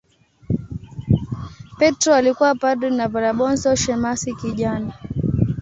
[1.79, 4.93] Petro alikuwa padri na Valabonso shemasi kijana.